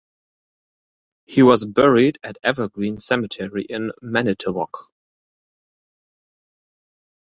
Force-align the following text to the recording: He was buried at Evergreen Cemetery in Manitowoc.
He 1.25 1.43
was 1.43 1.63
buried 1.63 2.17
at 2.23 2.39
Evergreen 2.43 2.97
Cemetery 2.97 3.61
in 3.69 3.91
Manitowoc. 4.01 4.91